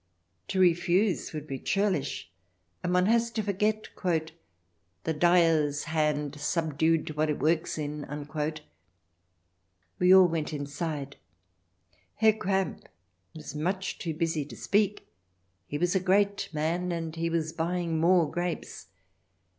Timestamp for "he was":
15.67-15.93, 17.15-17.53